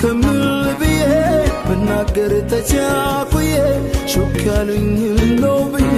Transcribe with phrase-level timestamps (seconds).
[0.00, 0.40] ከምል
[0.80, 1.00] ብዬ
[1.66, 3.52] ብናገር ተቻኩዬ
[4.12, 4.88] ሹክ ያሉኝ
[5.42, 5.94] ነው ብዬ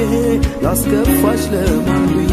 [0.65, 2.33] ላስከፋሽ ለማን ብዬ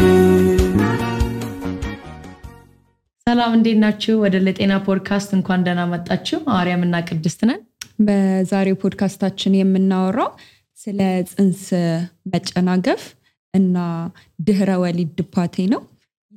[3.26, 4.14] ሰላም እንዴት ናችሁ?
[4.22, 7.60] ወደ ለጤና ፖድካስት እንኳን ደህና መጣችሁ። ማርያም እና ቅድስት ነን።
[8.06, 10.30] በዛሬው ፖድካስታችን የምናወራው
[10.78, 11.00] ስለ
[11.30, 11.64] ጽንስ
[12.32, 13.02] መጨናገፍ
[13.54, 13.76] እና
[14.40, 15.82] ድህረ ወሊድ ድባቴ ነው።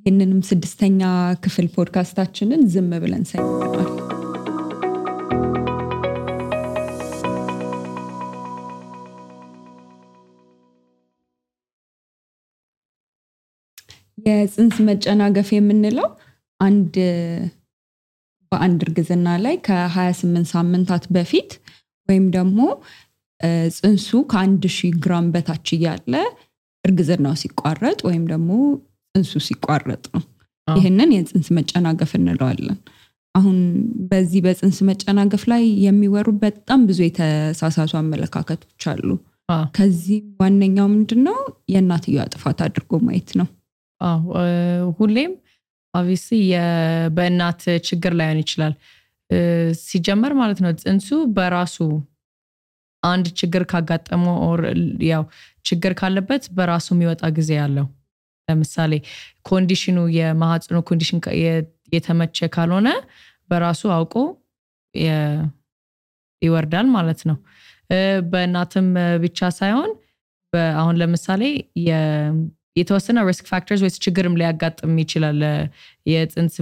[0.10, 1.02] ይህንንም ስድስተኛ
[1.44, 3.90] ክፍል ፖድካስታችንን ዝም ብለን ሳይሆናል።
[14.26, 16.08] የጽንስ መጨናገፍ የምንለው
[16.60, 16.96] አንድ
[18.52, 21.52] በአንድ እርግዝና ላይ ከ28 ሳምንታት በፊት
[22.10, 22.60] ወይም ደግሞ
[23.78, 26.14] ጽንሱ ከአንድ ሺህ ግራም በታች እያለ
[26.84, 28.52] እርግዝናው ሲቋረጥ ወይም ደግሞ
[29.20, 30.24] ጽንሱ ሲቋረጥ ነው።
[30.68, 32.78] ይህንን የጽንስ መጨናገፍ እንለዋለን።
[33.36, 33.58] አሁን
[34.12, 39.08] በዚህ በጽንስ መጨናገፍ ላይ የሚወሩ በጣም ብዙ የተሳሳቱ አመለካከቶች አሉ።
[39.78, 41.38] ከዚህ ዋነኛው ምንድን ነው?
[41.74, 43.48] የእናትየዋ ጥፋት አድርጎ ማየት ነው።
[45.00, 45.32] ሁሌም
[45.94, 46.42] obviously
[47.16, 48.74] በእናት ችግር ላይሆን ይችላል።
[49.86, 51.78] ሲጀመር ማለት ነው ጽንሱ በራሱ
[53.04, 54.38] አንድ ችግር ካጋጠመው
[55.12, 55.24] ያው
[55.66, 57.88] ችግር ካለበት በራሱ የሚወጣ ጊዜ አለው።
[58.50, 58.94] ለምሳሌ
[59.50, 61.20] condition ኡ የማህፀኑ condition
[61.96, 62.90] የተመቸ ካልሆነ
[63.50, 64.16] በራሱ አውቆ
[66.42, 67.38] ይወርዳል ማለት ነው።
[68.32, 68.88] በእናትም
[69.24, 69.92] ብቻ ሳይሆን
[70.78, 71.42] አሁን ለምሳሌ
[72.80, 75.40] የተወሰነ risk factors ወይስ ችግርም ሊያጋጥም ይችላል
[76.12, 76.56] የፅንስ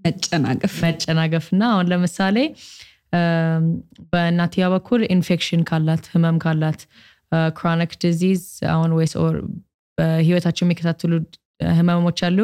[0.00, 2.38] መጨናገፍ መጨናገፍ እና አሁን ለምሳሌ
[4.12, 6.80] በእናትያ በኩል ኢንፌክሽን ካላት ህመም ካላት
[7.58, 8.42] chronic disease
[8.74, 9.14] አሁን ወይስ
[9.98, 11.12] በህይወታቸው የሚከታተሉ
[11.74, 12.38] ህመሞች አሉ።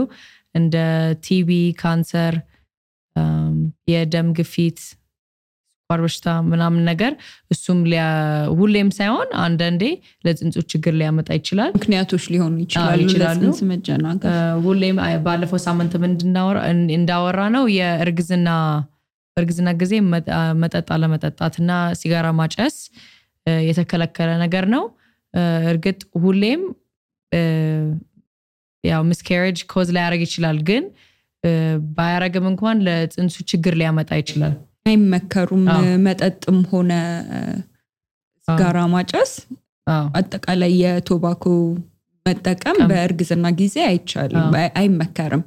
[0.54, 0.76] እንደ
[1.24, 2.34] ቲቢ ካንሰር
[3.92, 4.78] የደም ግፊት
[5.90, 7.12] ስኳር በሽታ ምናምን ነገር
[7.50, 7.78] እሱም
[8.58, 9.82] ሁሌም ሳይሆን አንዳንዴ
[10.26, 14.34] ለጽንሱ ችግር ሊያመጣ ይችላል። ምክንያቶች ሊሆኑ ይችላሉ ለጽንስ መጨናገፍ
[14.66, 15.94] ሁሌም ባለፈው ሳምንት
[16.98, 18.48] እንዳወራነው የእርግዝና
[19.36, 19.92] በእርግዝና ጊዜ
[20.62, 22.76] መጠጥ አለመጠጣት እና ሲጋራ ማጨስ
[23.66, 24.84] የተከለከለ ነገር ነው።
[25.70, 26.62] እርግጥ ሁሌም
[28.84, 30.84] ያው miscarriage cause ሊያደርግ ይችላል ግን
[31.96, 34.54] ባያረግም እንኳን ለጽንሱ ችግር ሊያመጣ ይችላል።
[34.86, 35.64] አይመከሩም
[36.04, 36.92] መጠጥም ሆነ
[38.48, 39.32] ሲጋራ ማጨስ
[40.14, 41.44] አጠቃላይ የቶባኮ
[42.26, 44.48] መጠቀም በእርግዝና ጊዜ አይቻልም
[44.80, 45.42] አይመከርም።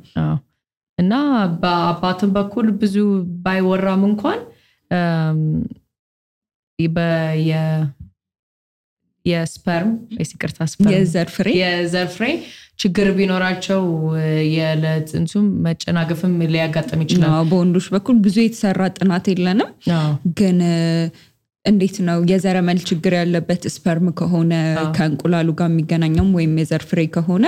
[0.98, 1.14] እና
[1.62, 2.96] በአባትም በኩል ብዙ
[3.46, 4.40] ባይወራም እንኳን
[9.26, 9.92] የስፐርም
[10.24, 10.60] ይቅርታ
[10.94, 11.48] የዘር ፍሬ?
[11.60, 12.26] የዘር ፍሬ።
[12.80, 13.82] ችግር ቢኖራቸው
[14.84, 19.70] ለጽንሱም መጨናገፍም ሊያጋጥም ይችላል። በወንዶች በኩል ብዙ የተሰራ ጥናት የለንም።
[20.40, 20.58] ግን
[21.66, 24.54] እንዴት ነው የዘረመል ችግር ያለበት ስፐርም ከሆነ
[24.96, 27.46] ከእንቁላሉ ጋር የሚገናኘውም ወይም የዘር ፍሬ ከሆነ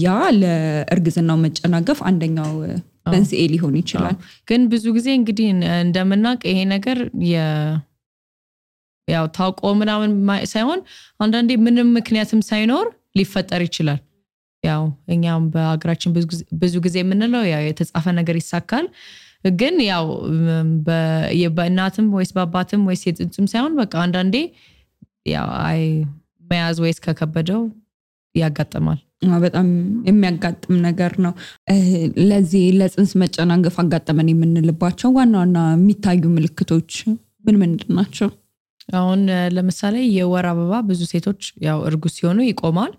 [0.00, 0.08] ያ
[0.40, 2.50] ለእርግዝናው መጨናገፍ አንደኛው
[3.12, 4.16] መንስኤ ሊሆን ይችላል።
[4.48, 5.46] ግን ብዙ ጊዜ እንግዲህ
[5.80, 6.98] እንደምናውቅ ይሄ ነገር
[9.08, 10.10] ያው ታውቆ ምናምን
[10.52, 10.80] ሳይሆን
[11.20, 12.86] አንዳንዴ ምንም ምክንያትም ሳይኖር
[13.18, 14.00] ሊፈጠር ይችላል።
[14.64, 14.82] ያው
[15.14, 16.12] እኛም በሀገራችን
[16.62, 18.86] ብዙ ጊዜ የምንለው ያው የተጻፈ ነገር ይሳካል።
[19.54, 20.04] ግን ያው
[21.56, 24.36] በእናትም ወይስ በአባትም ወይስ የጽንሱም ሳይሆን በቃ አንዳንዴ
[25.32, 25.80] ያው አይ
[26.50, 27.60] መያዝ ወይስ ከከበደው
[28.34, 29.00] ያጋጥማል።
[29.42, 29.66] በጣም
[30.08, 31.32] የሚያጋጥም ነገር ነው።
[32.30, 36.90] ለዚህ ለጽንስ መጨናገፍ አጋጠመን የምንልባቸው ዋና ዋና የሚታዩ ምልክቶች
[37.44, 38.30] ምን ምንድን ናቸው
[38.88, 39.20] አሁን
[39.56, 42.92] ለምሳሌ የወር አበባ ብዙ ሴቶች ያው እርጉዝ ሲሆኑ ይቆማል።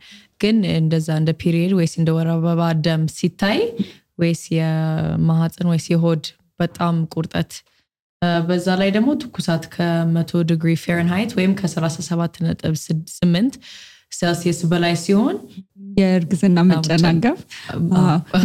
[0.43, 3.59] ግን እንደዛ እንደ period ወይስ እንደ ወር አበባ ደም ሲታይ
[4.21, 6.23] ወይስ የማህፀን ወይስ የሆድ
[6.59, 7.51] በጣም ቁርጠት
[8.47, 12.75] በዛ ላይ ደግሞ ትኩሳት ከመቶ ዲግሪ ፌረንሃይት ወይም ከ37 ነጥብ
[13.15, 13.59] 8
[14.17, 15.35] ሴልሲየስ በላይ ሲሆን
[15.99, 17.37] የእርግዝና መጨናገፍ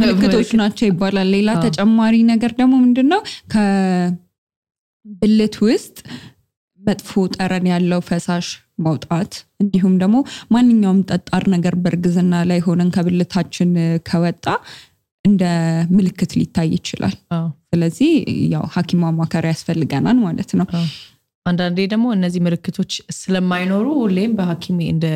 [0.01, 3.21] ምልክቶች ናቸው ይባላል። ሌላ ተጨማሪ ነገር ደግሞ ምንድን ነው
[3.54, 5.97] ከብልት ውስጥ
[6.80, 8.47] መጥፎ ጠረን ያለው ፈሳሽ
[8.78, 9.32] መውጣት
[9.62, 10.16] እንዲሁም ደግሞ
[10.54, 13.72] ማንኛውም ጠጣር ነገር በእርግዝና ላይ ሆነን ከብልታችን
[14.09, 14.47] ከወጣ
[15.24, 15.44] እንደ
[15.91, 17.16] ምልክት ሊታይ ይችላል።
[17.71, 18.10] ስለዚህ
[18.53, 20.66] ያው ሀኪም ማማከር ያስፈልገናል ማለት ነው።
[21.47, 25.06] አንዳንዴ ደግሞ እነዚህ ምልክቶች ስለማይኖሩ ሁሌም በሀኪም እንደ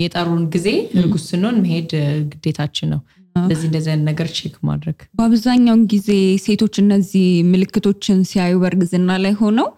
[0.00, 1.92] የጠሩን ጊዜ እርጉዝ ስንሆን መሄድ
[2.32, 3.00] ግዴታችን ነው።
[3.36, 6.08] እንደዚህ እንደዚህ አይነት ነገር check ማድረግ። በአብዛኛውን ጊዜ
[6.44, 9.68] ሴቶች እነዚህ ምልክቶችን ሲያዩ በእርግዝና ላይ ሆነው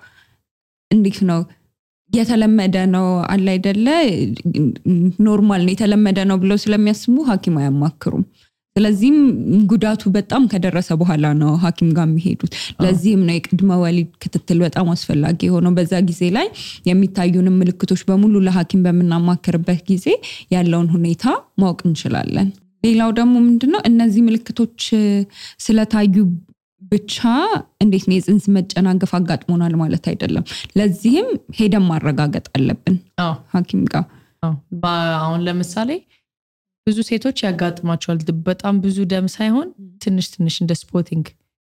[0.90, 1.40] እንዴት ነው
[2.10, 3.86] የተለመደ ነው አለ አይደለ
[5.24, 8.22] normal ነው የተለመደ ነው ብለው ስለሚያስቡ ሀኪም አያማክሩም
[8.76, 9.16] ስለዚህም
[9.70, 12.52] ጉዳቱ በጣም ከደረሰ በኋላ ነው ሐኪም ጋር የሚሄዱት።
[12.82, 16.46] ለዚህም ነው የቅድመ ወሊድ ክትትል በጣም አስፈላጊ የሆነው። በዛ ጊዜ ላይ
[16.88, 20.06] የሚታዩንም ምልክቶች በሙሉ ለሐኪም በምናማክርበት ጊዜ
[20.54, 21.24] ያለውን ሁኔታ
[21.62, 22.48] ማወቅ እንችላለን።
[22.84, 24.80] ሌላው ደግሞ ምንድነው እነዚህ ምልክቶች
[25.64, 26.14] ስለታዩ
[26.92, 27.14] ብቻ
[27.82, 30.44] እንዴት ነው የፅንስ መጨናገፍ አጋጥሞናል ማለት አይደለም።
[30.78, 32.96] ለዚህም ሄደን ማረጋገጥ አለብን።
[33.54, 34.04] ሐኪም ጋር
[35.18, 35.90] አሁን ለምሳሌ
[36.86, 39.68] ብዙ ሴቶች ያጋጥማቸዋል። በጣም ብዙ ደም ሳይሆን
[40.04, 41.26] ትንሽ ትንሽ እንደ spotting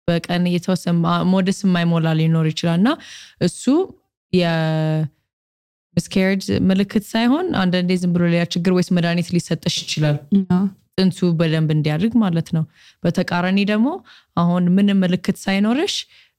[0.09, 0.95] በቀን እየተወሰነ
[1.31, 2.91] ሞዴስ የማይሞላ ሊኖር ይችላል። እና
[3.47, 3.65] እሱ
[4.33, 5.07] የ miscarriage
[6.69, 10.17] ምልክት ሳይሆን አንዳንዴ ዝም ብሎ ሌላ ችግር ወይስ መድኃኒት ሊሰጠሽ ይችላል
[10.99, 12.65] ጽንሱ በደንብ እንዲያድግ ማለት ነው።
[13.03, 13.89] በተቃራኒ ደግሞ
[14.37, 15.95] አሁን ምንም ምልክት ሳይኖርሽ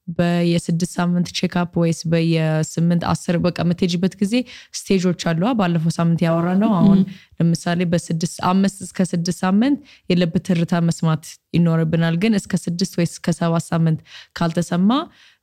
[0.08, 4.34] በየስድስት ሳምንት checkup ወይስ በየስምንት አስር በቃ የምትሄጂበት ጊዜ
[4.78, 7.00] stage ኦች አሉ። ባለፈው ሳምንት ያወራነው። አሁን
[7.38, 9.78] ለምሳሌ በስድስት አምስት እስከ ስድስት ሳምንት
[10.10, 11.24] የልብ ትርታ መስማት
[11.54, 14.00] ይኖርብናል። ግን እስከ ስድስት ወይስ እስከ ሰባት ሳምንት
[14.38, 14.90] ካልተሰማ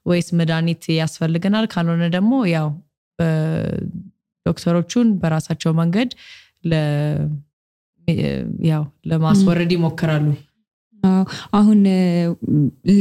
[0.05, 2.67] ወይስ መድኃኒት ያስፈልገናል። ካልሆነ ደግሞ ያው
[4.45, 6.11] ዶክተሮቹን በራሳቸው መንገድ
[8.69, 10.27] ያው ለማስወረድ ይሞክራሉ።
[11.57, 11.79] አሁን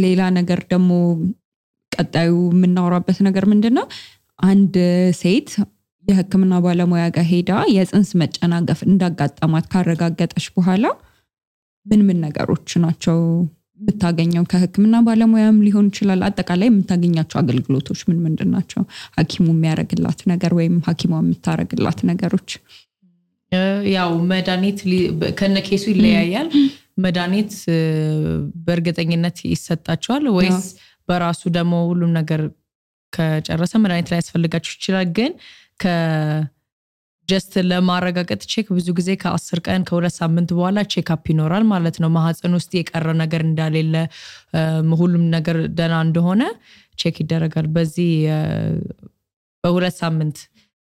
[0.05, 0.91] ሌላ ነገር ደግሞ
[1.93, 3.87] ቀጣዩ የምናወራበት ነገር ምንድን ነው?
[4.43, 4.75] አንድ
[5.21, 5.51] ሴት
[6.07, 10.85] የሕክምና ባለሙያ ጋር ሄዳ የፅንስ መጨናገፍ እንዳጋጠማት ካረጋገጠች በኋላ
[11.87, 13.19] ምን ምን ነገሮች ናቸው
[13.81, 14.45] የምታገኘው?
[14.51, 18.83] ከሕክምና ባለሙያም ሊሆን ይችላል። አጠቃላይ የምታገኛቸው አገልግሎቶች ምን ምንድን ናቸው?
[19.19, 22.51] ሐኪሙ የሚያደርግላት ነገር ወይም ሐኪሟ የምታደርግላት ነገሮች
[23.93, 24.79] ያው መድኃኒት
[25.39, 26.49] ከነ ኬሱ ይለያያል።
[27.05, 27.53] መድኃኒት
[28.67, 30.63] በእርግጠኝነት ይሰጣቸዋል ወይስ
[31.09, 32.41] በራሱ ደግሞ ሁሉም ነገር
[33.13, 35.33] ከጨረሰ መድኃኒት ላይ ያስፈልጋቸው ይችላል። ግን
[35.83, 42.57] just ለማረጋገጥ check ብዙ ጊዜ ከአስር ቀን ከሁለት ሳምንት በኋላ checkup ይኖራል ማለት ነው። ማህፀን
[42.59, 43.95] ውስጥ የቀረ ነገር እንደሌለ
[45.01, 46.43] ሁሉም ነገር ደህና እንደሆነ
[46.99, 48.11] check ይደረጋል። በዚህ
[49.65, 50.39] በሁለት ሳምንት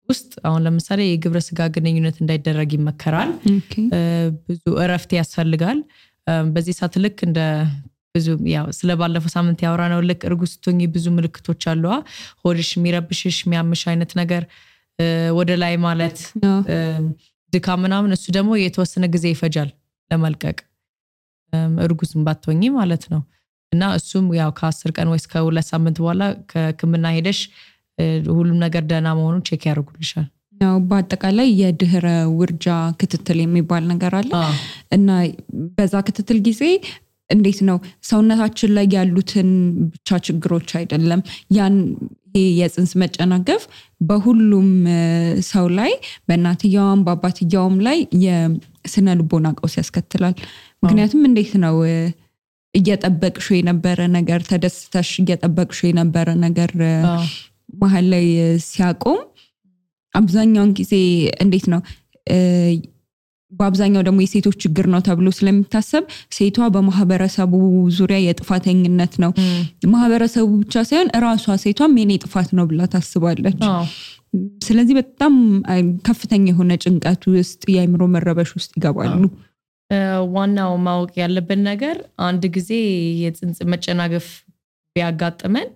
[0.08, 3.30] ውስጥ አሁን ለምሳሌ የግብረ ስጋ ግንኙነት እንዳይደረግ ይመከራል።
[4.46, 5.78] ብዙ እረፍት ያስፈልጋል።
[6.50, 7.40] በዚህ ሰዓት ልክ እንደ
[8.14, 11.94] ብዙ ያው ስለ ባለፈው ሳምንት ያወራ ነው። ልክ እርጉዝ ስትሆኚ ብዙ ምልክቶች አለዋ።
[12.42, 14.44] ሆድሽ የሚረብሽሽ የሚያምሽ አይነት ነገር
[15.36, 16.18] ወደ ላይ ማለት
[17.52, 19.68] ድካም ምናምን፣ እሱ ደግሞ የተወሰነ ጊዜ ይፈጃል
[20.10, 20.56] ለመልቀቅ
[21.52, 23.20] እም፣ እርጉዝም ባትሆኚ ማለት ነው።
[23.72, 27.38] እና እሱም ያው ከአስር ቀን ወይስ ከሁለት ሳምንት በኋላ ከሕክምና ሄደሽ
[28.34, 30.26] ሁሉም ነገር ደህና መሆኑን check ያደርጉልሻል።
[30.60, 32.06] ያው በአጠቃላይ የድህረ
[32.38, 32.66] ውርጃ
[33.00, 34.31] ክትትል የሚባል ነገር አለ።
[34.96, 35.08] እና
[35.76, 36.62] በዛ ክትትል ጊዜ
[37.31, 37.76] እንዴት ነው?
[38.08, 39.48] ሰውነታችን ላይ ያሉትን
[39.93, 41.20] ብቻ ችግሮች አይደለም።
[41.56, 41.76] ያን
[42.32, 43.62] ይሄ የፅንስ መጨናገፍ
[44.02, 44.69] በሁሉም
[45.49, 45.92] ሰው ላይ
[46.28, 50.34] በእናትየዋም በአባትየዋም ላይ የስነ ልቦና ቀውስ ያስከትላል።
[50.82, 51.76] ምክንያቱም እንዴት ነው?
[52.75, 56.72] እየጠበቅሹ የነበረ ነገር ተደስተሽ እየጠበቅሹ የነበረ ነገር
[57.68, 58.26] መሀል ላይ
[58.66, 59.20] ሲያቆም
[60.14, 60.92] አብዛኛውን ጊዜ
[61.44, 61.80] እንዴት ነው
[63.52, 66.04] በአብዛኛው ደግሞ የሴቶች ችግር ነው ተብሎ ስለሚታሰብ
[66.36, 67.52] ሴቷ በማህበረሰቡ
[67.98, 69.30] ዙሪያ የጥፋተኝነት ነው
[69.92, 73.60] ማህበረሰቡ ብቻ ሳይሆን እራሷ ሴቷም የኔ ጥፋት ነው ብላ ታስባለች።
[74.66, 75.34] ስለዚህ በጣም
[76.08, 79.22] ከፍተኛ የሆነ ጭንቀት ውስጥ የአእምሮ መረበሽ ውስጥ ይገባሉ።
[80.34, 81.96] ዋናው ማወቅ ያለብን ነገር
[82.26, 82.70] አንድ ጊዜ
[83.22, 84.26] የፅንስ መጨናገፍ
[84.96, 85.68] ቢያጋጥመን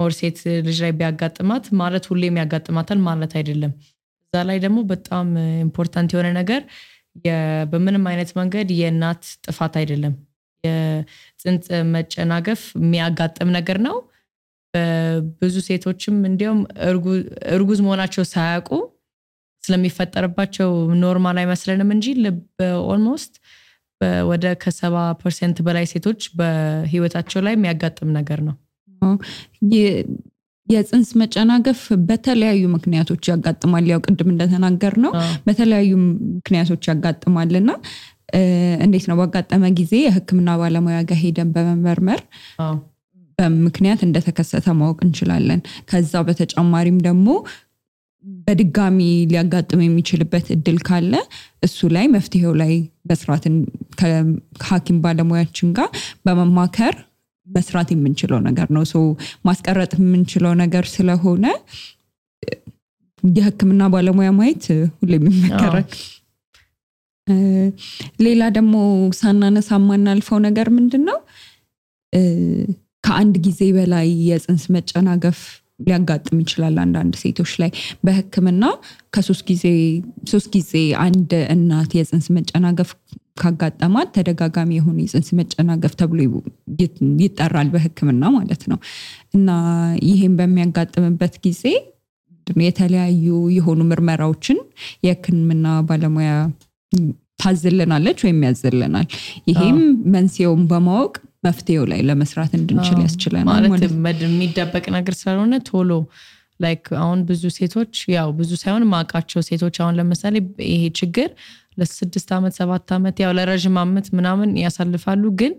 [0.00, 3.72] or ሴት ልጅ ላይ ቢያጋጥማት ማለት ሁሌም ያጋጥማታል ማለት አይደለም።
[4.24, 5.26] እዛ ላይ ደግሞ በጣም
[5.64, 6.62] important የሆነ ነገር
[7.72, 10.14] በምንም አይነት መንገድ የእናት ጥፋት አይደለም።
[10.64, 13.96] የፅንስ መጨናገፍ የሚያጋጥም ነገር ነው።
[14.74, 16.16] በብዙ ሴቶችም
[16.88, 17.24] እርጉ-
[17.54, 18.70] እርጉዝ መሆናቸው ሳያውቁ
[19.64, 22.06] ስለሚፈጠርባቸው normal አይመስለንም እንጂ
[22.90, 23.32] almost
[24.30, 28.56] ወደ ከሰባ percent በላይ ሴቶች በህይወታቸው ላይ የሚያጋጥም ነገር ነው።
[29.72, 30.02] የ-
[30.68, 35.12] የፅንስ መጨናገፍ በተለያዩ ምክንያቶች ያጋጥማል። ያው ቅድም እንደተናገር ነው
[35.46, 35.90] በተለያዩ
[36.34, 37.70] ምክንያቶች ያጋጥማል እና
[38.84, 42.20] እንዴት ነው ባጋጠመ ጊዜ የሕክምና ባለሙያ ጋር ሄደን በመመርመር
[43.38, 47.28] በምክንያት እንደተከሰተ ማወቅ እንችላለን። ከዛ በተጨማሪም ደግሞ
[48.46, 48.98] በድጋሚ
[49.30, 51.12] ሊያጋጥም የሚችልበት እድል ካለ
[51.62, 52.72] እሱ ላይ መፍትሄው ላይ
[53.10, 53.54] መስራትን
[54.00, 55.90] ከሐኪም ባለሙያችን ጋር
[56.26, 56.96] በመማከር
[57.46, 58.84] መስራት የምንችለው ነገር ነው።
[59.48, 61.44] ማስቀረጥ የምንችለው ነገር ስለሆነ
[63.22, 64.64] የህክምና ባለሙያ ማየት
[64.98, 65.86] ሁሌም የሚመከረን።
[67.26, 67.34] እ፣
[68.24, 68.74] ሌላ ደግሞ
[69.18, 71.18] ሳናነሳ የማናልፈው ነገር ምንድን ነው?
[73.04, 75.38] ከአንድ ጊዜ በላይ የፅንስ መጨናገፍ
[75.82, 77.70] ሊያጋጥም ይችላል አንዳንድ ሴቶች ላይ
[78.04, 78.64] በህክምና
[79.14, 79.64] ከሶስት ጊዜ
[80.30, 80.72] ሶስት ጊዜ
[81.02, 82.90] አንድ እናት የፅንስ መጨናገፍ
[83.36, 86.18] ካጋጠማት ተደጋጋሚ የሆነ የፅንስ መጨናገፍ ተብሎ
[87.22, 88.78] ይጠራል በሕክምና ማለት ነው።
[89.36, 89.50] እና
[90.08, 91.64] ይሄም በሚያጋጥምበት ጊዜ
[92.62, 94.58] የተለያዩ የሆኑ ምርመራዎችን
[95.06, 96.32] የሕክምና ባለሙያ
[97.40, 99.08] ታዝልናለች ወይም ያዝልናል።
[99.50, 99.78] ይሄም
[100.14, 101.14] መንስኤውን በማወቅ
[101.46, 103.92] መፍትሄው ላይ ለመስራት እንድንችል ያስችለናል ማለት
[104.24, 105.90] የሚደበቅ ነገር ስላልሆነ ቶሎ
[106.60, 110.36] like አሁን ብዙ ሴቶች ያው ብዙ ሳይሆን ማውቃቸው ሴቶች አሁን ለምሳሌ
[110.70, 111.28] ይሄ ችግር
[111.78, 115.52] ለስድስት ዓመት ሰባት ዓመት ያው ለረዥም ዓመት ምናምን ያሳልፋሉ፣ ግን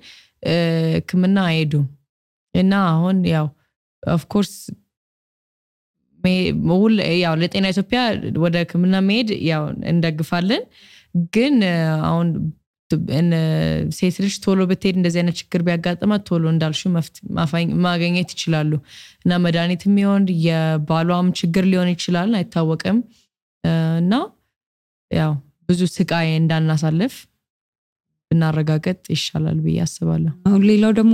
[0.43, 0.55] እ፣
[0.95, 1.85] ህክምና አይሄዱም
[2.55, 3.47] እና አሁን ያው
[4.03, 4.53] of course
[7.17, 7.99] ያው ለጤና ኢትዮጵያ
[8.43, 10.63] ወደ ህክምና መሄድ ያው እንደግፋለን።
[11.35, 11.55] ግን
[12.07, 12.27] አሁን
[13.97, 16.43] ሴት ልጅ ቶሎ ብትሄድ እንደዚህ አይነት ችግር ቢያጋጥማት ቶሎ
[17.37, 18.71] ማፋኝ- ማግኘት ይችላሉ
[19.23, 22.99] እና መድኃኒት የሚሆን የባሏም ችግር ሊሆን ይችላል አይታወቅም።
[23.99, 24.13] እና
[25.11, 25.33] ያው
[25.69, 27.15] ብዙ ስቃይ እንዳናሳልፍ
[28.31, 31.13] ብናረጋገጥ ይሻላል ብዬ አስባለሁ። አሁን ሌላው ደግሞ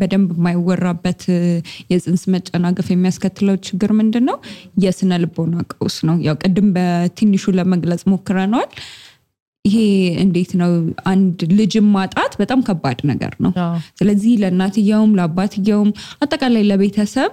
[0.00, 1.38] በደንብ የማይወራበት እ፣
[1.92, 4.36] የፅንስ መጨናገፍ የሚያስከትለው ችግር ምንድን ነው?
[4.84, 8.70] የስነ ልቦና ቀውስ ነው። ያው ቅድም በትንሹ ለመግለጽ ሞክረነዋል።
[9.64, 9.78] ይሄ
[10.22, 10.70] እንዴት ነው?
[11.10, 13.52] አንድ ልጅን ማጣት በጣም ከባድ ነገር ነው።
[13.98, 15.90] ስለዚህ ለእናትየውም ለአባትየውም
[16.22, 17.32] አጠቃላይ ለቤተሰብ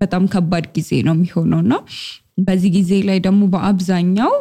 [0.00, 1.74] በጣም ከባድ ጊዜ ነው የሚሆነው እና
[2.40, 4.32] በዚህ ጊዜ ላይ ደግሞ በአብዛኛው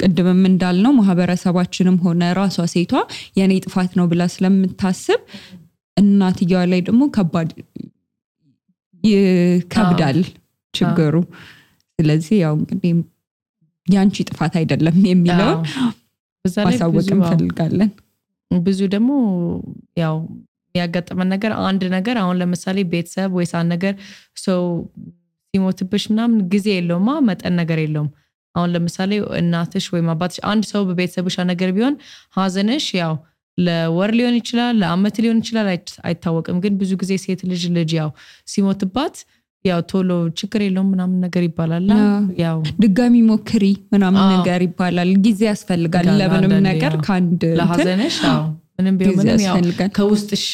[0.00, 2.92] ቅድምም እንዳልነው ማህበረሰባችንም ሆነ ራሷ ሴቷ
[3.38, 5.20] የእኔ ጥፋት ነው ብላ ስለምታስብ
[5.96, 7.50] እናትየዋ ላይ ደግሞ ከባድ
[9.02, 10.18] ይከብዳል
[10.74, 11.16] ችግሩ።
[11.98, 12.92] ስለዚህ ያው እንግዲህ
[13.86, 15.60] የአንቺ ጥፋት አይደለም የሚለውን
[16.64, 17.90] ማሳወቅ እንፈልጋለን።
[18.50, 19.10] ብዙ ደግሞ
[20.02, 20.16] ያው
[20.74, 23.94] ያጋጠመን ነገር አንድ ነገር አሁን ለምሳሌ ቤተሰብ ወይስ አንድ ነገር
[24.44, 24.62] ሰው
[25.54, 28.10] ሲሞትብሽ ምናምን ጊዜ የለውማ መጠን ነገር የለውም።
[28.54, 31.94] አሁን ለምሳሌ እናትሽ ወይም አባትሽ አንድ ሰው በቤተሰብሽ ነገር ቢሆን
[32.36, 33.14] ሀዘንሽ ያው
[33.58, 35.66] ለወር ሊሆን ይችላል፣ ለአመት ሊሆን ይችላል፣
[36.06, 38.10] አይታወቅም። ግን ብዙ ጊዜ ሴት ልጅ ልጅ ያው
[38.52, 39.16] ሲሞትባት
[39.64, 41.86] ያው ቶሎ ችግር የለውም ምናምን ነገር ይባላል።
[42.42, 48.18] ያው ድጋሚ ሞክሪ ምናምን ነገር ይባላል። ጊዜ ያስፈልጋል ለምንም ነገር ከአንድ ለሀዘንሽ
[48.78, 49.56] ምንም ቢሆን ምንም ያው
[49.96, 50.44] ከውስጥሽ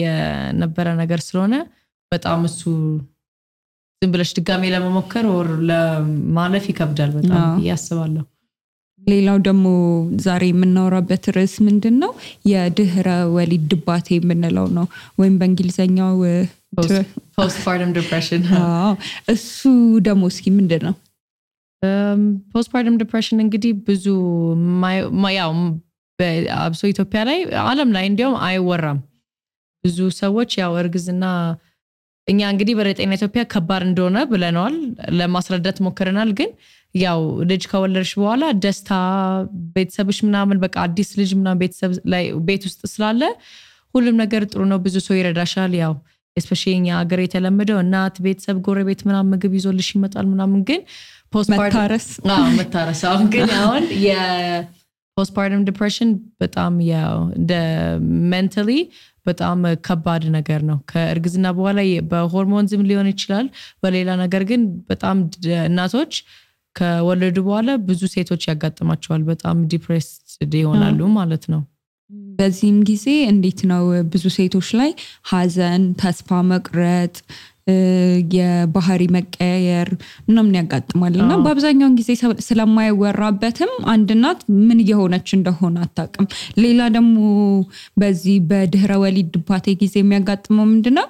[0.00, 1.54] የነበረ ነገር ስለሆነ
[2.12, 2.62] በጣም እሱ
[4.02, 8.22] ዝም ብለሽ ድጋሜ ለመሞከር ወር ለማለፍ ይከብዳል በጣም ብዬ አስባለሁ።
[9.02, 9.66] ሌላው ደግሞ
[10.26, 12.12] ዛሬ የምናወራበት ርዕስ ምንድን ነው?
[12.50, 14.86] የድህረ ወሊድ ድባቴ የምንለው ነው
[15.20, 16.14] ወይም በእንግሊዝኛው
[17.36, 18.42] postpartum depression
[19.34, 19.60] እሱ
[20.08, 20.94] ደግሞ እስኪ ምንድን ነው?
[22.52, 24.06] postpartum depression እንግዲህ ብዙ
[25.36, 25.52] ያው
[26.60, 29.00] አብሶ ኢትዮጵያ ላይ ዓለም ላይ እንዲያውም አይወራም።
[29.84, 31.24] ብዙ ሰዎች ያው እርግዝና
[32.28, 34.74] እኛ እንግዲህ በጤና ኢትዮጵያ ከባድ እንደሆነ ብለነዋል፣
[35.18, 36.50] ለማስረዳት ሞክረናል። ግን
[36.94, 38.90] ያው ልጅ ከወለድሽ በኋላ ደስታ
[39.74, 43.22] ቤተሰብሽ ምናምን በቃ አዲስ ልጅ ምናምን ቤተሰብ ላይ ቤት ውስጥ ስላለ
[43.94, 45.94] ሁሉም ነገር ጥሩ ነው። ብዙ ሰው ይረዳሻል። ያው
[46.36, 50.80] specially እኛ ሀገር የተለመደው እናት፣ ቤተሰብ፣ ጎረቤት ምናምን ምግብ ይዞልሽ ይመጣል ምናምን ግን
[51.54, 52.06] መታረስ
[52.58, 56.10] መታረስ አሁን ግን አሁን የ postpartum depression
[56.40, 57.52] በጣም ያው እንደ
[58.32, 58.70] mentally
[59.26, 63.46] በጣም ከባድ ነገር ነው። ከእርግዝና በኋላ የ- በሆርሞንዝም ሊሆን ይችላል፣
[63.82, 65.16] በሌላ ነገር ግን በጣም
[65.64, 66.12] እናቶች
[66.76, 71.62] ከወለዱ በኋላ ብዙ ሴቶች ያጋጥማቸዋል። በጣም ዲፕሬስድ ይሆናሉ ማለት ነው።
[72.38, 74.90] በዚህም ጊዜ እንዴት ነው ብዙ ሴቶች ላይ
[75.30, 77.14] ሀዘን፣ ተስፋ መቁረጥ፣
[78.34, 79.88] የባህሪ መቀያየር
[80.26, 82.10] ምናምን ያጋጥማል እና በአብዛኛውን ጊዜ
[82.46, 86.28] ስለማይወራበትም አንድ እናት ምን እየሆነች እንደሆነ አታውቅም።
[86.62, 87.16] ሌላ ደግሞ
[87.96, 91.08] በዚህ በድህረ ወሊድ ድባቴ ጊዜ የሚያጋጥመው ምንድነው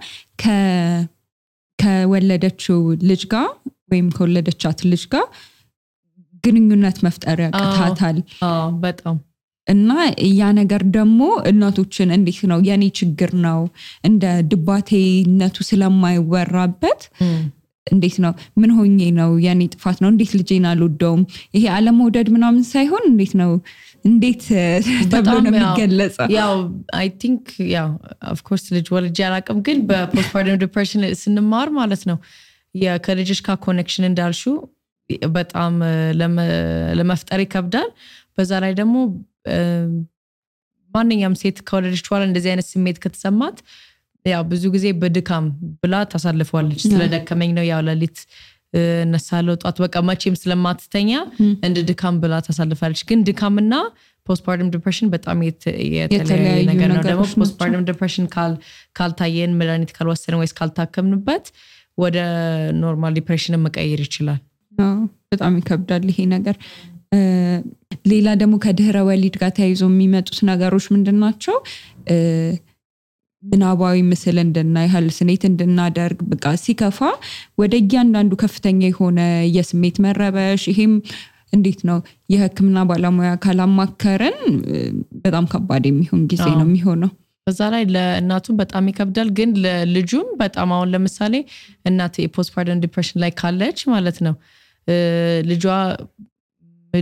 [1.79, 2.79] ከወለደችው
[3.11, 3.49] ልጅ ጋር
[3.91, 5.27] ወይም ከወለደቻት ልጅ ጋር
[6.45, 8.19] ግንኙነት መፍጠር ያቅታታል።
[8.83, 9.17] በጣም
[9.71, 9.91] እና
[10.33, 13.61] ያ ነገር ደግሞ እናቶችን እንዴት ነው የኔ ችግር ነው
[14.09, 17.03] እንደ ድባቴነቱ ስለማይወራበት
[17.87, 21.23] እንዴት ነው ምን ሆኜ ነው የኔ ጥፋት ነው እንዴት ልጄን አልወደውም
[21.57, 23.51] ይሄ አለመውደድ ምናምን ሳይሆን እንዴት ነው
[24.05, 24.45] እንዴት
[25.13, 26.53] ተብሎ ነው የሚገለጸው ያው
[26.99, 27.89] I think ያው
[28.33, 32.19] of course ልጅ ወልጄ አላውቅም፣ ግን በ postpartum depression ስንማር ማለት ነው
[33.05, 34.43] ከልጅሽ ጋር connection እንዳልሽው
[35.31, 35.73] በጣም
[36.99, 37.89] ለመፍጠር ይከብዳል።
[38.37, 38.97] በዛ ላይ ደግሞ
[40.93, 43.59] ማንኛውም ሴት ከወለደች በኋላ እንደዚህ አይነት ስሜት ከተሰማት
[44.25, 45.45] ያው ብዙ ጊዜ በድካም
[45.83, 48.19] ብላ ታሳልፈዋለች። ስለደከመኝ ነው ያው ሌሊት
[48.75, 51.13] እ፣ እነሳለሁ ጧት በቃ መቼም ስለማትተኛ
[51.67, 53.75] እንደ ድካም ብላ ታሳልፋለች። ግን ድካምና
[54.27, 58.59] postpartum depression በጣም የተ- የተለያየ ነገር ነው። ደግሞ postpartum depression ካል-
[58.99, 61.47] ካልታየን መድኃኒት ካልወሰድን ወይስ ካልታከምንበት
[61.99, 62.19] ወደ
[62.83, 64.41] normal depression ን መቀየር ይችላል።
[65.33, 66.57] በጣም ይከብዳል ይሄ ነገር
[68.11, 71.57] ሌላ ደግሞ ከድህረ ወሊድ ጋር ተያይዞ የሚመጡት ነገሮች ምንድን ናቸው?
[73.43, 76.99] ምናባዊ ምስል እንድናይ hallucinate እንድናደርግ በቃ ሲከፋ
[77.61, 79.21] ወደ እያንዳንዱ ከፍተኛ የሆነ
[79.57, 80.93] የስሜት መረበሽ ይሄም
[81.53, 81.99] እንዴት ነው
[82.33, 84.37] የሕክምና ባለሙያ ካላማከርን
[85.25, 87.11] በጣም ከባድ የሚሆን ጊዜ ነው የሚሆነው።
[87.47, 91.35] በዛ ላይ ለእናቱም በጣም ይከብዳል፣ ግን ለልጁም በጣም አሁን ለምሳሌ
[91.89, 94.35] እናት የ postpartum depression ላይ ካለች ማለት ነው
[95.51, 95.65] ልጇ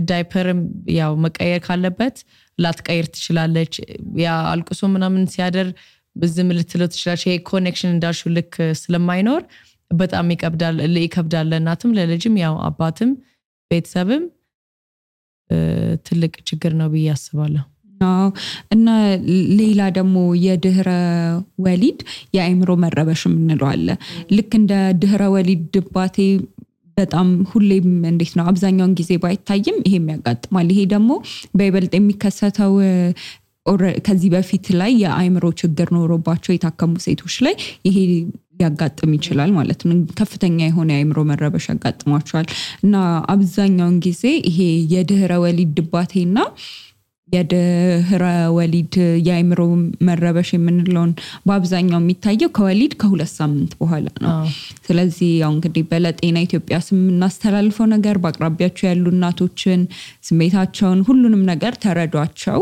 [0.09, 0.59] ዳይፐርም
[0.95, 2.17] ያው መቀየር ካለበት
[2.57, 3.73] ላትቀይር ትችላለች።
[4.21, 5.67] ያ አልቅሶ ምናምን ሲያደር
[6.15, 9.41] ዝም ልትለው ትችላለች። ይሄ connection እንዳልሽው ልክ ስለማይኖር
[9.91, 13.11] በጣም ይከብዳል ለእናትም ለልጅም ያው አባትም
[13.71, 14.23] ቤተሰብም
[16.07, 17.65] ትልቅ ችግር ነው ብዬ አስባለሁ።
[18.73, 18.89] እና
[19.59, 20.89] ሌላ ደግሞ የድህረ
[21.65, 21.99] ወሊድ
[22.35, 23.87] የአእምሮ መረበሽ የምንለው አለ።
[24.31, 26.17] ልክ እንደ ድህረ ወሊድ ድባቴ
[26.99, 31.11] በጣም ሁሌም እንዴት ነው አብዛኛውን ጊዜ ባይታይም ይሄም ያጋጥማል። ይሄ ደግሞ
[31.55, 32.73] በይበልጥ የሚከሰተው
[34.05, 37.55] ከዚህ በፊት ላይ የአእምሮ ችግር ኖሮባቸው የታከሙ ሴቶች ላይ
[37.87, 37.97] ይሄ
[38.59, 42.47] ሊያጋጥም ይችላል ማለት ነው። ከፍተኛ የሆነ የአእምሮ መረበሽ ያጋጥሟቸዋል
[42.83, 42.95] እና
[43.33, 44.57] አብዛኛውን ጊዜ ይሄ
[44.93, 46.37] የድህረ ወሊድ ድባቴና
[47.29, 48.23] የድህረ
[48.55, 48.95] ወሊድ
[49.25, 49.59] የአእምሮ
[50.07, 51.11] መረበሽ የምንለውን
[51.47, 54.31] በአብዛኛው የሚታየው ከወሊድ ከሁለት ሳምንት በኋላ ነው።
[54.87, 59.81] ስለዚህ ያው እንግዲህ በለጤና ኢትዮጵያ ስም የምናስተላልፈው ነገር በአቅራቢያቸው ያሉ እናቶችን
[60.29, 62.61] ስሜታቸውን፣ ሁሉንም ነገር ተረዷቸው፣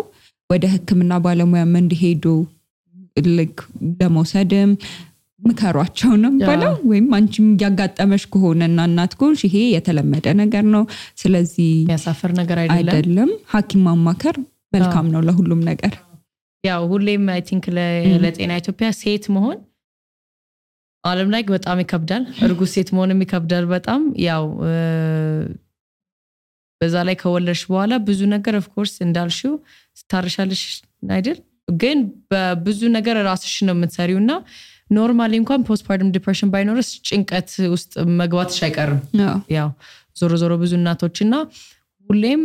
[0.50, 2.26] ወደ ሕክምና ባለሙያም እንዲሄዱ
[3.32, 3.58] ልክ
[4.00, 4.72] ለመውሰድም
[5.42, 10.84] ምከሯቸው ነው የሚባለው። ወይም አንቺም እያጋጠመሽ ከሆነና እናት ከሆንሽ ይሄ የተለመደ ነገር ነው።
[11.22, 14.38] ስለዚህ የሚያሳፍር ነገር አይደለም። አይደለም ሐኪም ማማከር
[14.77, 15.93] መልካም ነው ለሁሉም ነገር።
[16.63, 17.66] ያው ሁሌም I think
[18.24, 19.57] ለጤና ኢትዮጵያ ሴት መሆን
[21.03, 24.43] ዓለም ላይ በጣም ይከብዳል። እርጉዝ ሴት መሆንም ይከብዳል በጣም ያው
[26.81, 29.53] በዛ ላይ ከወለድሽ በኋላ ብዙ ነገር of course እንዳልሽው
[29.98, 30.63] ስታርሻለሽ
[31.10, 31.38] አይደል?
[31.75, 31.98] ግን
[32.31, 34.31] በብዙ ነገር ራስሽ ነው የምትሰሪው እና
[34.89, 39.00] normally እንኳን postpartum depression ባይኖርስ ጭንቀት ውስጥ መግባትሽ አይቀርም።
[39.55, 39.70] ያው
[40.16, 41.33] ዞሮ ዞሮ ብዙ እናቶች እና
[42.07, 42.44] ሁሌም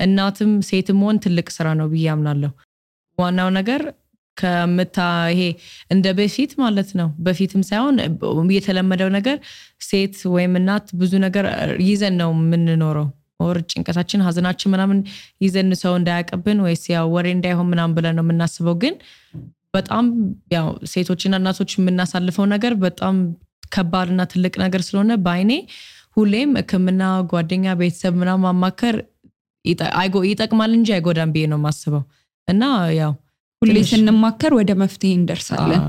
[0.00, 2.50] እናትም ሴትም መሆን ትልቅ ስራ ነው ብዬ አምናለሁ።
[3.18, 3.82] ዋናው ነገር
[4.36, 4.98] ከምታ
[5.32, 5.42] ይሄ
[5.90, 7.96] እንደ በፊት ማለት ነው። በፊትም ሳይሆን
[8.56, 9.36] የተለመደው ነገር
[9.88, 11.46] ሴት ወይም እናት ብዙ ነገር
[11.88, 13.08] ይዘን ነው የምንኖረው።
[13.40, 15.00] ወር ጭንቀታችን ሀዘናችን ምናምን
[15.44, 18.94] ይዘን ሰው እንዳያቀብን ወይስ ያው ወሬ እንዳይሆን ምናምን ብለን ነው የምናስበው። ግን
[19.74, 20.04] በጣም
[20.54, 23.16] ያው ሴቶችና እናቶች የምናሳልፈው ነገር በጣም
[23.72, 25.52] ከባድና ትልቅ ነገር ስለሆነ በአይኔ
[26.16, 28.96] ሁሌም ሕክምና ጓደኛ፣ ቤተሰብ ምናምን ማማከር
[29.64, 32.02] ይጠቅማል እንጂ አይጎዳም ብዬ ነው የማስበው
[32.48, 32.62] እና
[32.98, 33.12] ያው
[33.62, 35.82] ሁሌ ስንማከር ወደ መፍትሄ እንደርሳለን።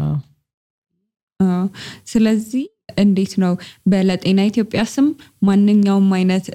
[2.12, 2.64] ስለዚህ
[3.00, 3.54] እንዴት ነው
[3.92, 5.08] በለጤና ኢትዮጵያ ስም
[5.48, 6.46] ማንኛውም አይነት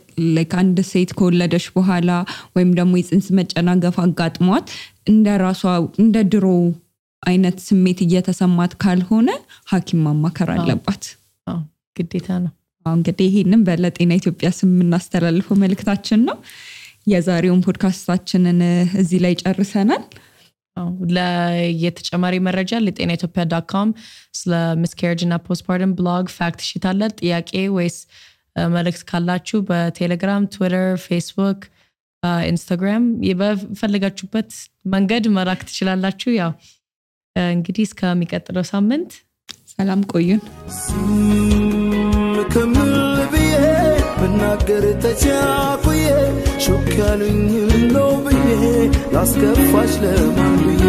[0.58, 2.10] አንድ ሴት ከወለደች በኋላ
[2.56, 4.66] ወይም ደግሞ የፅንስ መጨናገፍ አጋጥሟት
[5.08, 5.62] እንደ ራሷ
[6.02, 6.46] እንደ ድሮ
[7.22, 9.28] አይነት ስሜት እየተሰማት ካልሆነ
[9.70, 11.04] ሐኪም ማማከር አለባት።
[11.96, 12.52] ግዴታ ነው።
[12.86, 16.36] እንግዲህ ይህንም በለጤና ኢትዮጵያ ስም የምናስተላልፈው መልእክታችን ነው።
[17.06, 18.60] የዛሬውን ፖድካስታችንን
[19.00, 20.04] እዚህ ላይ ጨርሰናል።
[21.14, 23.90] ለየተጨማሪ መረጃ ለጤና ኢትዮጵያ dot com
[24.34, 27.98] ስለ miscarriage እና postpartum blog fact sheet አለ። ጥያቄ ወይስ
[28.74, 31.60] መልእክት ካላችሁ በቴሌግራም፣ ትዊተር፣ ፌስቡክ፣
[32.48, 33.04] ኢንስታግራም
[33.40, 34.50] በፈለጋችሁበት
[34.92, 36.52] መንገድ መላክ ትችላላችሁ። ያው
[37.36, 39.12] እንግዲህ እስከሚቀጥለው ሳምንት
[39.74, 40.42] ሰላም ቆዩን።
[44.26, 46.04] ብናገር ተቻኩዬ
[46.64, 47.40] ሹክ ያሉኝ
[47.94, 48.46] ነው ብዬ
[49.14, 50.84] ላስከፋሽ ለማን ብዬ